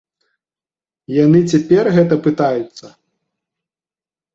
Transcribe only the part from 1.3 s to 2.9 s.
цяпер гэта пытаюцца?